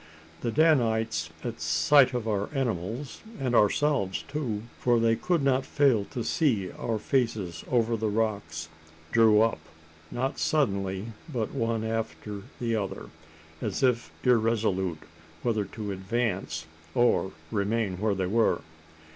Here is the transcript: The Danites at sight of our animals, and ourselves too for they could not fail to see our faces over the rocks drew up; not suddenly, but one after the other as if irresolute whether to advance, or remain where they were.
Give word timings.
The 0.39 0.49
Danites 0.51 1.29
at 1.43 1.61
sight 1.61 2.15
of 2.15 2.27
our 2.27 2.49
animals, 2.55 3.21
and 3.39 3.53
ourselves 3.53 4.23
too 4.27 4.63
for 4.79 4.99
they 4.99 5.15
could 5.15 5.43
not 5.43 5.63
fail 5.63 6.05
to 6.05 6.23
see 6.23 6.71
our 6.71 6.97
faces 6.97 7.63
over 7.69 7.95
the 7.95 8.09
rocks 8.09 8.67
drew 9.11 9.41
up; 9.43 9.59
not 10.09 10.39
suddenly, 10.39 11.11
but 11.31 11.53
one 11.53 11.83
after 11.83 12.41
the 12.59 12.75
other 12.75 13.11
as 13.61 13.83
if 13.83 14.09
irresolute 14.23 15.03
whether 15.43 15.65
to 15.65 15.91
advance, 15.91 16.65
or 16.95 17.31
remain 17.51 17.97
where 17.99 18.15
they 18.15 18.25
were. 18.25 18.61